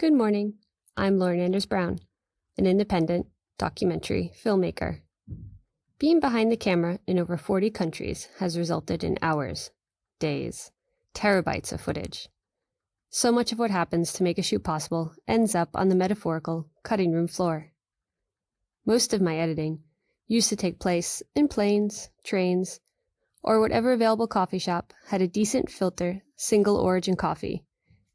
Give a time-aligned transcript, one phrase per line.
[0.00, 0.54] Good morning.
[0.96, 1.98] I'm Lauren Anders Brown,
[2.56, 3.26] an independent
[3.58, 5.02] documentary filmmaker.
[5.98, 9.72] Being behind the camera in over 40 countries has resulted in hours,
[10.18, 10.72] days,
[11.14, 12.30] terabytes of footage.
[13.10, 16.70] So much of what happens to make a shoot possible ends up on the metaphorical
[16.82, 17.70] cutting room floor.
[18.86, 19.80] Most of my editing
[20.26, 22.80] used to take place in planes, trains,
[23.42, 27.66] or whatever available coffee shop had a decent filter, single origin coffee,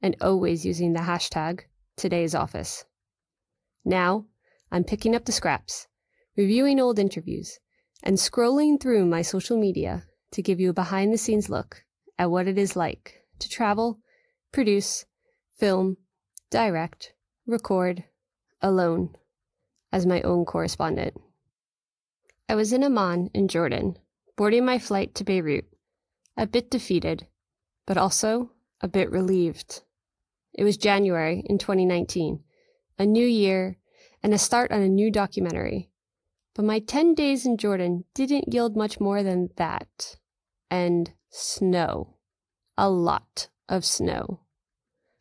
[0.02, 1.66] and always using the hashtag
[1.96, 2.86] today's office.
[3.84, 4.26] Now,
[4.72, 5.88] I'm picking up the scraps,
[6.36, 7.60] reviewing old interviews,
[8.04, 11.86] and scrolling through my social media to give you a behind the scenes look
[12.18, 14.00] at what it is like to travel,
[14.52, 15.06] produce,
[15.58, 15.98] film,
[16.50, 17.14] direct,
[17.46, 18.04] record,
[18.62, 19.16] alone,
[19.92, 21.16] as my own correspondent.
[22.48, 23.98] I was in Amman in Jordan,
[24.36, 25.66] boarding my flight to Beirut,
[26.38, 27.28] a bit defeated,
[27.86, 29.84] but also a bit relieved.
[30.58, 32.42] It was January in 2019,
[32.98, 33.78] a new year,
[34.24, 35.90] and a start on a new documentary.
[36.54, 40.16] But my 10 days in Jordan didn't yield much more than that.
[40.72, 42.16] And snow.
[42.78, 44.40] A lot of snow.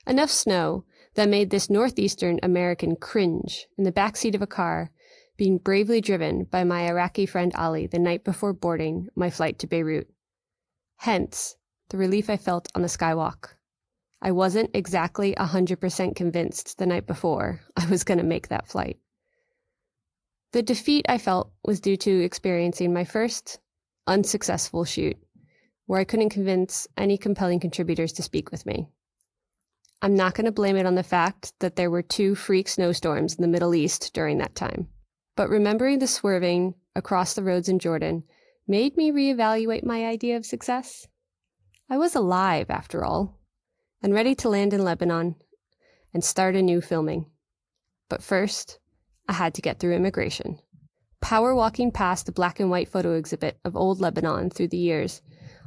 [0.07, 4.91] Enough snow that made this Northeastern American cringe in the backseat of a car
[5.37, 9.67] being bravely driven by my Iraqi friend Ali the night before boarding my flight to
[9.67, 10.09] Beirut.
[10.99, 11.57] Hence,
[11.89, 13.54] the relief I felt on the skywalk.
[14.25, 18.99] I wasn't exactly 100% convinced the night before I was going to make that flight.
[20.53, 23.61] The defeat I felt was due to experiencing my first
[24.07, 25.19] unsuccessful shoot,
[25.85, 28.89] where I couldn't convince any compelling contributors to speak with me.
[30.01, 33.35] I'm not going to blame it on the fact that there were two freak snowstorms
[33.35, 34.89] in the Middle East during that time.
[35.37, 38.25] But remembering the swerving across the roads in Jordan
[38.67, 41.07] made me reevaluate my idea of success.
[41.91, 43.39] I was alive, after all,
[44.05, 45.35] and ready to land in Lebanon
[46.13, 47.25] and start a new filming.
[48.11, 48.79] But first,
[49.31, 50.59] I had to get through immigration.
[51.23, 55.23] Power walking past the black and white photo exhibit of old Lebanon through the years,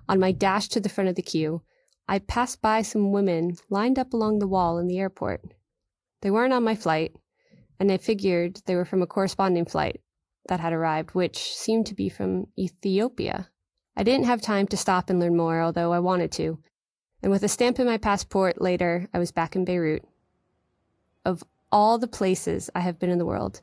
[0.07, 1.63] on my dash to the front of the queue,
[2.07, 5.41] I passed by some women lined up along the wall in the airport.
[6.21, 7.15] They weren't on my flight,
[7.79, 9.99] and I figured they were from a corresponding flight
[10.47, 13.49] that had arrived, which seemed to be from Ethiopia.
[13.95, 16.59] I didn't have time to stop and learn more, although I wanted to,
[17.22, 20.03] and with a stamp in my passport later, I was back in Beirut.
[21.25, 23.61] Of all the places I have been in the world,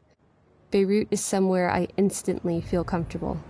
[0.70, 3.40] Beirut is somewhere I instantly feel comfortable.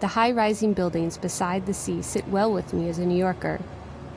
[0.00, 3.60] The high rising buildings beside the sea sit well with me as a New Yorker,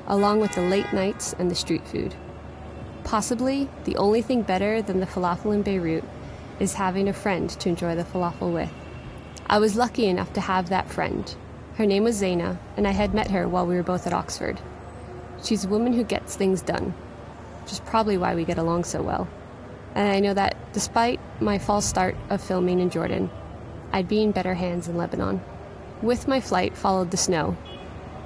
[0.05, 2.13] along with the late nights and the street food.
[3.05, 6.03] Possibly the only thing better than the falafel in Beirut
[6.59, 8.71] is having a friend to enjoy the falafel with.
[9.49, 11.33] I was lucky enough to have that friend.
[11.75, 14.59] Her name was Zaina, and I had met her while we were both at Oxford.
[15.43, 16.93] She's a woman who gets things done,
[17.63, 19.27] which is probably why we get along so well.
[19.95, 23.29] And I know that despite my false start of filming in Jordan,
[23.91, 25.41] I'd be in better hands in Lebanon.
[26.01, 27.57] With my flight followed the snow,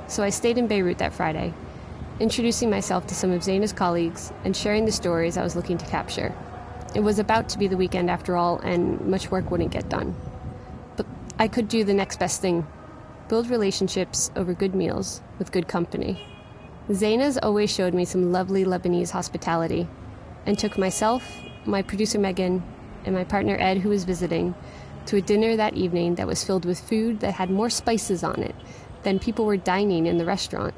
[0.08, 1.54] so I stayed in Beirut that Friday
[2.22, 5.86] introducing myself to some of Zaina's colleagues and sharing the stories I was looking to
[5.88, 6.36] capture.
[6.94, 10.16] It was about to be the weekend after all, and much work wouldn't get done.
[10.98, 11.08] But
[11.40, 12.68] I could do the next best thing
[13.28, 16.22] build relationships over good meals with good company.
[16.96, 19.88] Zaina's always showed me some lovely Lebanese hospitality
[20.46, 21.24] and took myself,
[21.66, 22.63] my producer Megan,
[23.06, 24.56] and my partner Ed, who was visiting,
[25.06, 28.41] to a dinner that evening that was filled with food that had more spices on
[28.41, 28.56] it
[29.03, 30.74] than people were dining in the restaurant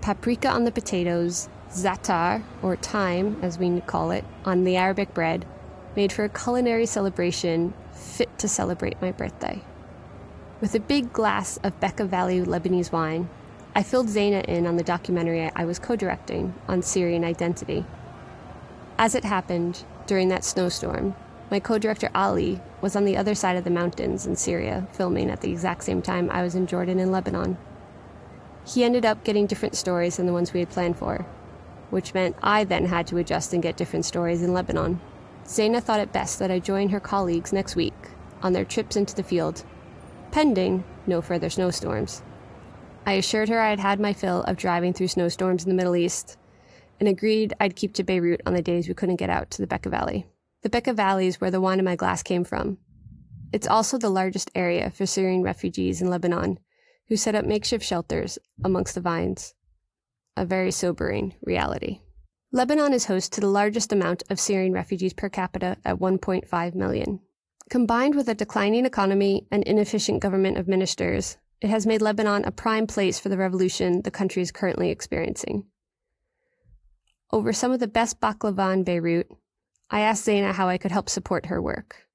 [0.00, 5.44] paprika on the potatoes, za'atar, or thyme as we call it, on the Arabic bread,
[5.96, 9.62] made for a culinary celebration fit to celebrate my birthday.
[10.60, 13.28] With a big glass of Bekaa Valley Lebanese wine,
[13.72, 17.84] I filled Zaina in on the documentary I was co directing on Syrian identity.
[18.98, 21.14] As it happened, during that snowstorm,
[21.52, 25.30] my co director Ali was on the other side of the mountains in Syria, filming
[25.30, 27.58] at the exact same time I was in Jordan and Lebanon.
[28.66, 31.24] He ended up getting different stories than the ones we had planned for,
[31.90, 35.00] which meant I then had to adjust and get different stories in Lebanon.
[35.44, 37.94] Zaina thought it best that I join her colleagues next week
[38.42, 39.64] on their trips into the field,
[40.32, 42.22] pending no further snowstorms.
[43.10, 45.96] I assured her I had had my fill of driving through snowstorms in the Middle
[45.96, 46.38] East
[47.00, 49.66] and agreed I'd keep to Beirut on the days we couldn't get out to the
[49.66, 50.26] Bekaa Valley.
[50.62, 52.78] The Bekaa Valley is where the wine in my glass came from.
[53.52, 56.60] It's also the largest area for Syrian refugees in Lebanon
[57.08, 59.54] who set up makeshift shelters amongst the vines.
[60.36, 62.02] A very sobering reality.
[62.52, 67.18] Lebanon is host to the largest amount of Syrian refugees per capita at 1.5 million.
[67.70, 72.50] Combined with a declining economy and inefficient government of ministers, it has made Lebanon a
[72.50, 75.66] prime place for the revolution the country is currently experiencing.
[77.32, 79.28] Over some of the best baklava in Beirut,
[79.90, 82.06] I asked Zaina how I could help support her work.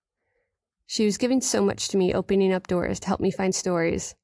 [0.88, 4.16] She was giving so much to me, opening up doors to help me find stories.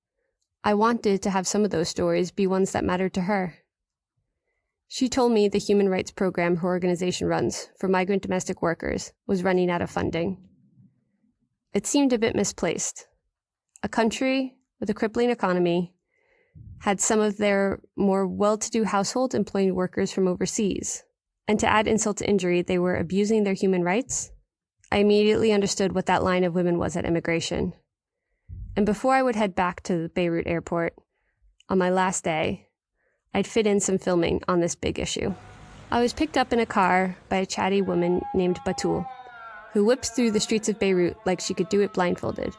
[0.63, 3.56] I wanted to have some of those stories be ones that mattered to her.
[4.88, 9.44] She told me the human rights program her organization runs for migrant domestic workers was
[9.44, 10.38] running out of funding.
[11.73, 13.07] It seemed a bit misplaced.
[13.81, 15.94] A country with a crippling economy
[16.80, 21.04] had some of their more well to do households employing workers from overseas.
[21.48, 24.31] And to add insult to injury, they were abusing their human rights.
[24.92, 27.74] I immediately understood what that line of women was at immigration.
[28.75, 30.95] And before I would head back to the Beirut airport,
[31.69, 32.68] on my last day,
[33.33, 35.33] I'd fit in some filming on this big issue.
[35.92, 39.06] I was picked up in a car by a chatty woman named Batul,
[39.74, 42.56] who whips through the streets of Beirut like she could do it blindfolded,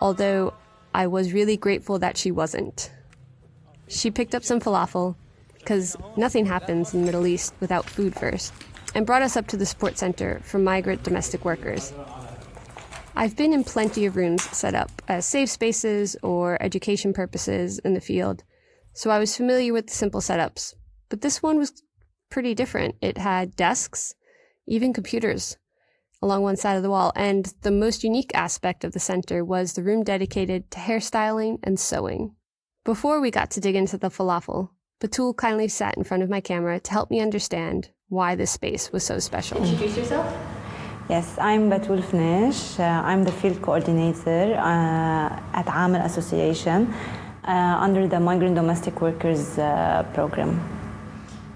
[0.00, 0.52] although
[0.94, 2.92] I was really grateful that she wasn't.
[3.88, 5.16] She picked up some falafel,
[5.58, 8.52] because nothing happens in the Middle East without food first,
[8.94, 11.92] and brought us up to the support center for migrant domestic workers.
[13.16, 17.94] I've been in plenty of rooms set up as safe spaces or education purposes in
[17.94, 18.44] the field,
[18.92, 20.74] so I was familiar with the simple setups.
[21.08, 21.82] But this one was
[22.30, 22.94] pretty different.
[23.00, 24.14] It had desks,
[24.68, 25.56] even computers
[26.24, 29.74] along one side of the wall, and the most unique aspect of the center was
[29.74, 32.34] the room dedicated to hairstyling and sewing.
[32.84, 36.40] Before we got to dig into the falafel, Batul kindly sat in front of my
[36.40, 39.58] camera to help me understand why this space was so special.
[39.62, 40.26] Introduce yourself.
[41.10, 42.80] Yes, I'm Batul Fnesh.
[42.80, 46.94] Uh, I'm the field coordinator uh, at Amel Association
[47.44, 50.52] uh, under the Migrant Domestic Workers uh, program.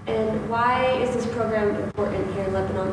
[0.05, 2.91] And why is this program important here in Lebanon?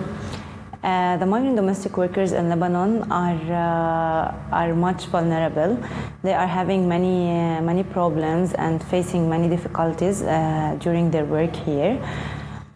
[0.82, 5.78] Uh, the migrant domestic workers in Lebanon are uh, are much vulnerable.
[6.23, 11.56] They are having many uh, many problems and facing many difficulties uh, during their work
[11.56, 11.99] here.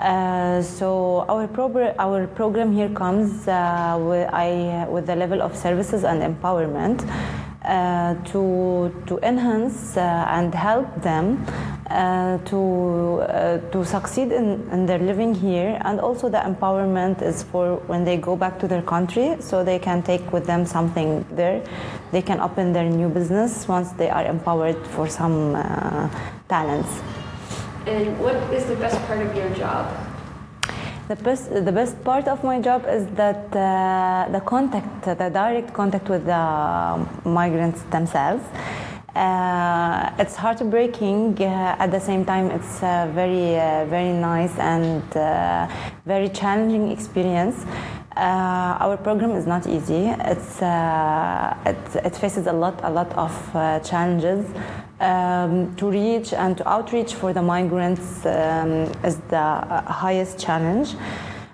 [0.00, 6.04] Uh, so our, pro- our program here comes with, I, with the level of services
[6.04, 7.04] and empowerment
[8.32, 11.44] to, to enhance and help them
[11.90, 15.78] uh, to, uh, to succeed in, in their living here.
[15.84, 19.78] And also the empowerment is for when they go back to their country, so they
[19.78, 21.62] can take with them something there.
[22.12, 25.54] They can open their new business once they are empowered for some
[26.48, 26.88] talents.
[27.86, 29.86] And what is the best part of your job?
[31.08, 35.72] The best, the best part of my job is that uh, the contact, the direct
[35.72, 38.44] contact with the migrants themselves.
[39.14, 41.36] Uh, it's heartbreaking.
[41.40, 45.68] Uh, at the same time, it's a very, uh, very nice and uh,
[46.06, 47.64] very challenging experience.
[48.16, 50.06] Uh, our program is not easy.
[50.20, 53.32] It's, it, it, faces a lot, a lot of
[53.84, 54.46] challenges
[55.00, 60.94] um, to reach and to outreach for the migrants um, is the uh, highest challenge.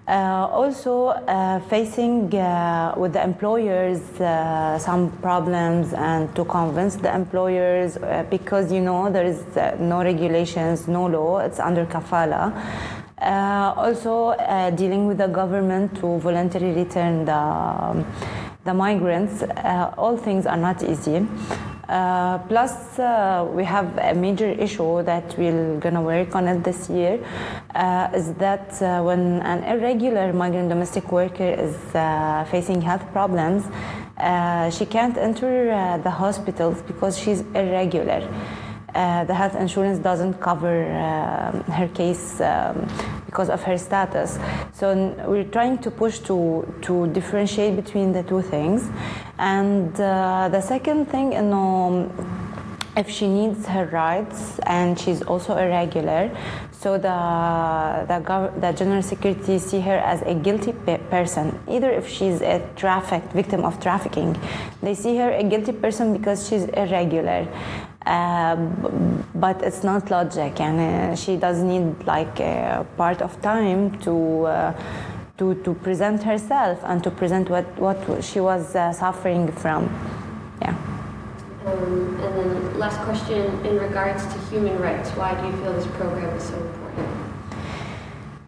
[0.08, 7.12] Uh, also uh, facing uh, with the employers uh, some problems and to convince the
[7.12, 9.43] employers uh, because you know there is
[9.81, 12.55] no regulations no law it's under kafala.
[13.76, 14.37] Also
[14.76, 18.05] dealing with the government to voluntarily return the,
[18.64, 19.43] the migrants
[19.99, 21.26] all things are not easy
[21.88, 26.91] uh, plus, uh, we have a major issue that we're gonna work on it this
[26.91, 27.25] year.
[27.75, 33.64] Uh, is that uh, when an irregular migrant domestic worker is uh, facing health problems,
[34.76, 38.21] she can't enter the hospitals because she's irregular.
[38.95, 40.76] the health insurance doesn't cover
[41.78, 42.88] her case um,
[43.26, 44.38] because of her status.
[44.73, 44.95] So
[45.26, 48.88] we're trying to push to, to differentiate between the two things.
[49.38, 52.11] And uh, the second thing, you know,
[52.97, 56.30] if she needs her rights and she's also irregular,
[56.73, 61.59] so the, the, gov- the general security see her as a guilty pe- person.
[61.68, 64.35] Either if she's a trafficked victim of trafficking,
[64.83, 67.47] they see her a guilty person because she's irregular.
[68.07, 68.55] Uh,
[69.35, 74.47] but it's not logic, and uh, she does need like a part of time to.
[74.47, 74.73] Uh,
[75.39, 79.85] to, to present herself and to present what, what she was uh, suffering from.
[80.63, 80.75] Yeah.
[81.67, 85.87] Um, and then last question in regards to human rights, why do you feel this
[85.89, 86.86] program is so important?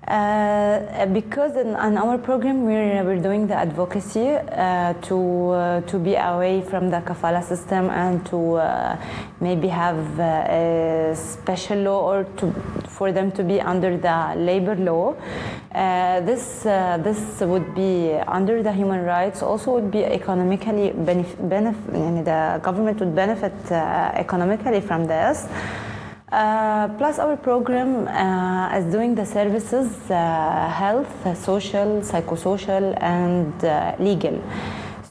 [0.08, 5.98] Uh, because in, in, our program we're, we're doing the advocacy uh, to uh, to
[5.98, 8.58] be away from the kafala system and to
[9.42, 12.50] maybe have a special law or to,
[12.88, 15.14] for them to be under the labor law.
[16.24, 19.42] This this would be under the human rights.
[19.42, 21.38] Also, would be economically benefit.
[21.50, 25.46] Benef- the government would benefit economically from this.
[26.30, 31.08] Uh, plus, our program uh, is doing the services uh, health,
[31.38, 34.38] social, psychosocial, and uh, legal.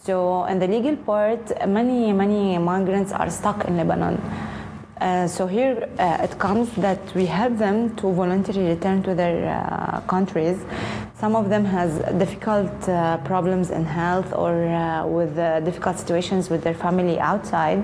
[0.04, 4.22] So, in the legal part, many, many migrants are stuck in Lebanon.
[5.02, 10.58] Uh, so here it comes that we help them to voluntarily return to their countries.
[11.20, 16.48] Some of them has difficult uh, problems in health or uh, with uh, difficult situations
[16.52, 17.84] with their family outside.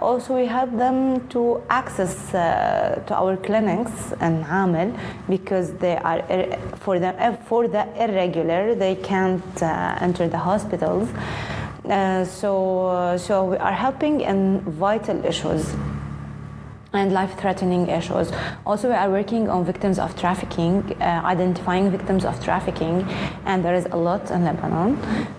[0.00, 4.96] also, we help them to access to our clinics in Amel
[5.28, 6.20] because they are
[6.76, 9.62] for them for the irregular they can't
[10.00, 11.06] enter the hospitals.
[12.40, 15.74] so, so we are helping in vital issues
[16.92, 18.32] and life-threatening issues.
[18.64, 23.02] Also, we are working on victims of trafficking, uh, identifying victims of trafficking,
[23.44, 24.96] and there is a lot in Lebanon.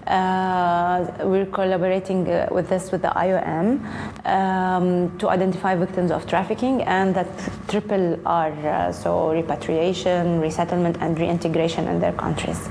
[0.07, 3.79] Uh, we're collaborating uh, with this with the IOM
[4.25, 7.27] um, to identify victims of trafficking and that
[7.67, 12.69] triple R, uh, so repatriation, resettlement, and reintegration in their countries.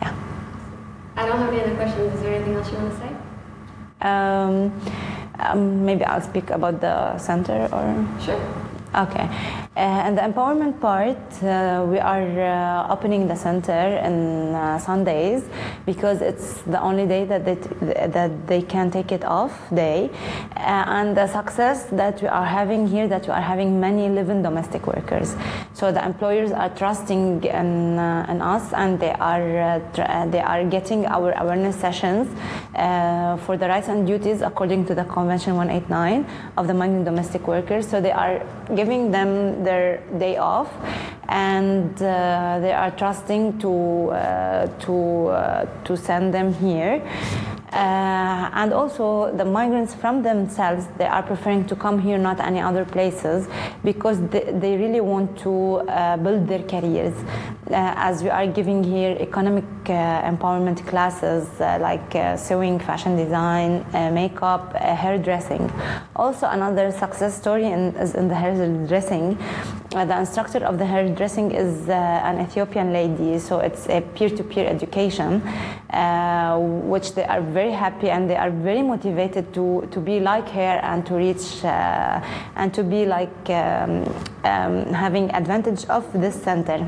[0.00, 0.14] Yeah.
[1.16, 2.14] I don't have any other questions.
[2.14, 3.12] Is there anything else you want to say?
[4.02, 4.72] Um,
[5.50, 8.20] um, maybe I'll speak about the center or.
[8.20, 8.40] Sure.
[8.94, 9.28] Okay.
[9.74, 15.48] Uh, and the empowerment part, uh, we are uh, opening the center on Sundays
[15.86, 17.54] because it's the only day that they,
[18.08, 20.10] that they can take it off day.
[20.56, 24.86] And the success that we are having here, that we are having many living domestic
[24.86, 25.34] workers.
[25.72, 27.98] So the employers are trusting in,
[28.28, 29.80] in us and they are,
[30.26, 32.28] they are getting our awareness sessions
[33.46, 36.26] for the rights and duties according to the Convention 189
[36.58, 37.88] of the migrant domestic workers.
[37.88, 40.70] So they are giving them their day off
[41.28, 47.02] and uh, they are trusting to uh, to uh, to send them here
[47.72, 52.60] Uh, and also the migrants from themselves they are preferring to come here not any
[52.60, 53.48] other places
[53.82, 57.14] because they, they really want to uh, build their careers.
[57.70, 63.86] Uh, as we are giving here economic uh, empowerment classes uh, like sewing fashion design
[64.12, 65.72] makeup hairdressing.
[66.14, 69.38] Also another success story in, is in the hairdressing
[69.92, 75.40] the instructor of the hairdressing is an Ethiopian lady so it's a peer-to-peer education
[76.88, 80.80] which they are very happy and they are very motivated to, to be like her
[80.82, 82.20] and to reach uh,
[82.56, 84.04] and to be like um,
[84.44, 86.86] um, having advantage of this center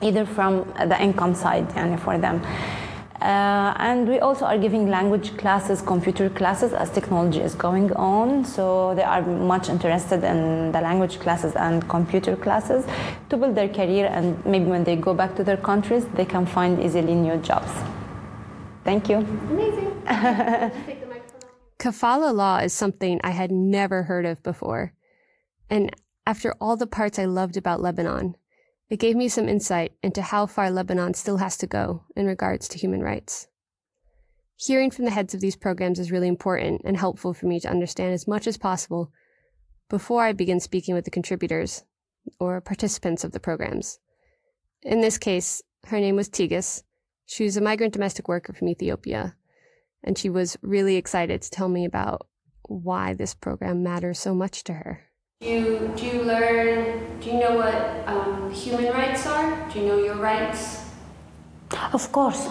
[0.00, 2.40] either from the income side and for them
[3.20, 8.44] uh, and we also are giving language classes, computer classes as technology is going on.
[8.46, 12.86] So they are much interested in the language classes and computer classes
[13.28, 14.06] to build their career.
[14.06, 17.70] And maybe when they go back to their countries, they can find easily new jobs.
[18.84, 19.16] Thank you.
[19.16, 19.90] Amazing.
[21.78, 24.94] Kafala law is something I had never heard of before.
[25.68, 25.94] And
[26.26, 28.36] after all the parts I loved about Lebanon,
[28.90, 32.68] it gave me some insight into how far Lebanon still has to go in regards
[32.68, 33.46] to human rights.
[34.56, 37.70] Hearing from the heads of these programs is really important and helpful for me to
[37.70, 39.10] understand as much as possible
[39.88, 41.84] before I begin speaking with the contributors
[42.38, 43.98] or participants of the programs.
[44.82, 46.82] In this case, her name was Tigis,
[47.30, 49.36] she was a migrant domestic worker from Ethiopia,
[50.02, 52.26] and she was really excited to tell me about
[52.62, 55.09] why this program matters so much to her.
[55.42, 59.70] Do you, do you learn, do you know what um, human rights are?
[59.72, 60.84] Do you know your rights?
[61.94, 62.46] Of course,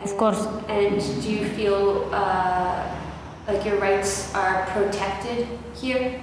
[0.00, 0.44] of course.
[0.66, 2.92] And do you feel uh,
[3.46, 5.46] like your rights are protected
[5.76, 6.20] here?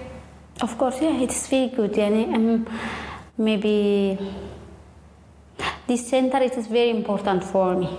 [0.60, 1.94] Of course, yeah, it's very good.
[1.94, 2.68] Yani, um,
[3.38, 4.20] maybe
[5.88, 7.98] this center is very important for me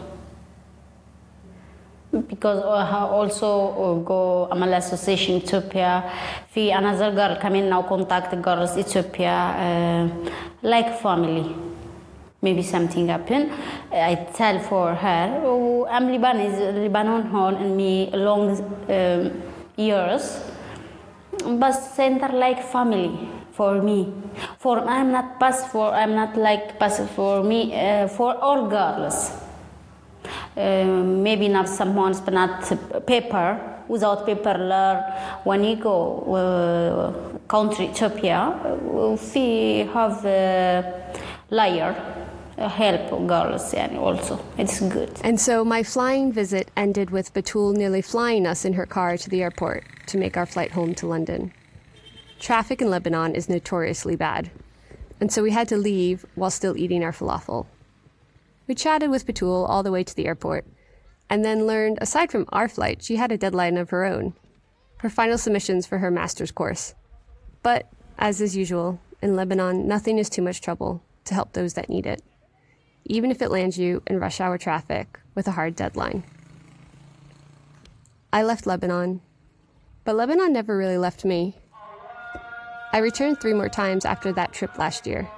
[2.28, 6.02] because I also go Amal Association Ethiopia
[6.48, 10.30] في another girl coming now contact girls Ethiopia uh,
[10.62, 11.46] like family
[12.42, 13.50] maybe something happen
[13.92, 17.22] I tell for her oh, I'm Lebanese Lebanon
[17.62, 18.44] and me long
[18.88, 19.42] um,
[19.76, 20.40] years
[21.44, 23.10] but center like family
[23.56, 24.12] for me.
[24.58, 29.32] For I'm not pass for I'm not like pass for me uh, for all girls.
[30.56, 35.02] Uh, maybe not someone's but not paper without paper learn.
[35.44, 41.12] When you go uh, country Ethiopia we have a
[41.50, 41.94] layer
[42.58, 44.40] help girls and also.
[44.56, 45.12] It's good.
[45.22, 49.28] And so my flying visit ended with batul nearly flying us in her car to
[49.28, 51.52] the airport to make our flight home to london.
[52.38, 54.50] Traffic in Lebanon is notoriously bad,
[55.20, 57.66] and so we had to leave while still eating our falafel.
[58.66, 60.66] We chatted with Batul all the way to the airport,
[61.30, 64.34] and then learned aside from our flight, she had a deadline of her own
[64.98, 66.94] her final submissions for her master's course.
[67.62, 67.86] But
[68.18, 72.06] As is usual, in Lebanon, nothing is too much trouble to help those that need
[72.06, 72.22] it,
[73.04, 76.24] even if it lands you in rush hour traffic with a hard deadline.
[78.32, 79.20] I left Lebanon,
[80.04, 81.56] but Lebanon never really left me.
[82.92, 85.28] I returned three more times after that trip last year,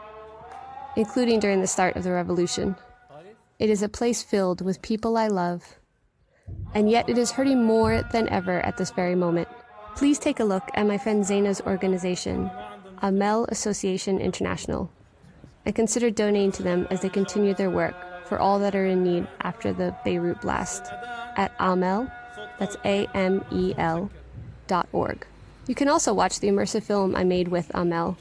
[0.97, 2.76] including during the start of the revolution.
[3.59, 5.79] It is a place filled with people I love,
[6.75, 9.49] and yet it is hurting more than ever at this very moment.
[9.97, 12.53] Please take a look at my friend Zaina's organization,
[13.03, 14.93] Amel Association International,
[15.67, 17.97] and consider donating to them as they continue their work
[18.27, 20.85] for all that are in need after the Beirut blast
[21.37, 22.09] at Amel,
[22.61, 24.09] that's A-M-E-L,
[24.69, 25.27] dot org.
[25.67, 28.17] You can also watch the immersive film I made with Amel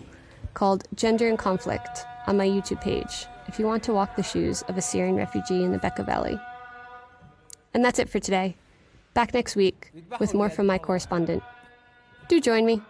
[0.56, 4.62] called Gender and Conflict on my YouTube page if you want to walk the shoes
[4.63, 6.39] of a Syrian refugee in the Bekaa Valley.
[7.74, 8.56] And that's it for today.
[9.13, 11.44] Back next week with more from my correspondent.
[12.27, 12.82] Do join me.